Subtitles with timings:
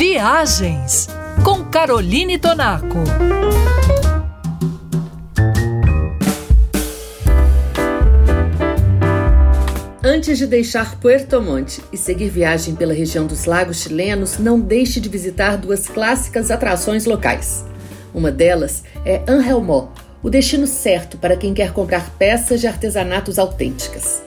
[0.00, 1.08] Viagens
[1.44, 3.00] com Caroline Tonaco.
[10.02, 15.00] Antes de deixar Puerto Montt e seguir viagem pela região dos lagos chilenos, não deixe
[15.00, 17.66] de visitar duas clássicas atrações locais.
[18.14, 19.88] Uma delas é Angel Mó,
[20.22, 24.22] o destino certo para quem quer comprar peças de artesanatos autênticas.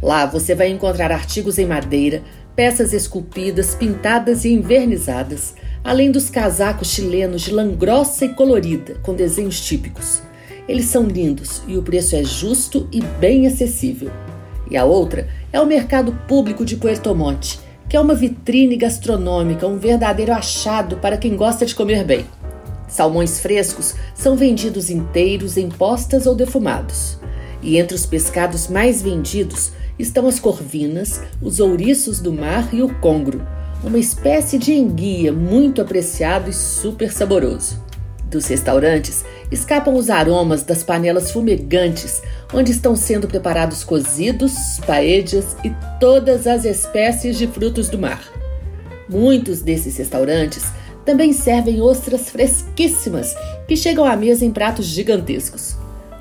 [0.00, 2.22] Lá você vai encontrar artigos em madeira,
[2.56, 9.14] peças esculpidas, pintadas e envernizadas, além dos casacos chilenos de lã grossa e colorida, com
[9.14, 10.22] desenhos típicos.
[10.66, 14.10] Eles são lindos e o preço é justo e bem acessível.
[14.70, 19.66] E a outra é o mercado público de Puerto Monte, que é uma vitrine gastronômica,
[19.66, 22.24] um verdadeiro achado para quem gosta de comer bem.
[22.88, 27.18] Salmões frescos são vendidos inteiros em postas ou defumados.
[27.62, 32.94] E entre os pescados mais vendidos estão as corvinas, os ouriços do mar e o
[33.00, 33.46] congro,
[33.82, 37.84] uma espécie de enguia muito apreciado e super saboroso.
[38.28, 44.52] Dos restaurantes escapam os aromas das panelas fumegantes, onde estão sendo preparados cozidos,
[44.84, 48.22] paellas e todas as espécies de frutos do mar.
[49.08, 50.64] Muitos desses restaurantes
[51.04, 53.32] também servem ostras fresquíssimas
[53.68, 55.76] que chegam à mesa em pratos gigantescos.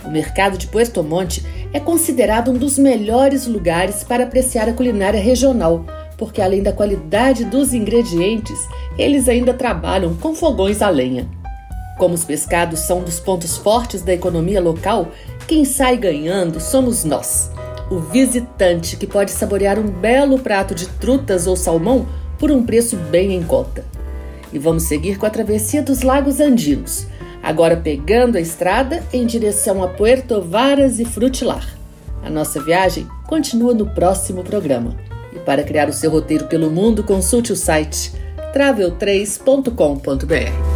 [0.06, 5.20] O mercado de Puerto Monte é considerado um dos melhores lugares para apreciar a culinária
[5.20, 5.84] regional,
[6.16, 8.60] porque além da qualidade dos ingredientes,
[8.98, 11.28] eles ainda trabalham com fogões a lenha.
[11.98, 15.08] Como os pescados são dos pontos fortes da economia local,
[15.48, 17.50] quem sai ganhando somos nós.
[17.90, 22.06] O visitante que pode saborear um belo prato de trutas ou salmão
[22.38, 23.84] por um preço bem em conta.
[24.54, 27.08] E vamos seguir com a travessia dos Lagos Andinos
[27.46, 31.78] agora pegando a estrada em direção a Puerto Varas e Frutilar.
[32.24, 34.98] A nossa viagem continua no próximo programa.
[35.32, 38.12] E para criar o seu roteiro pelo mundo, consulte o site
[38.52, 40.75] travel3.com.br.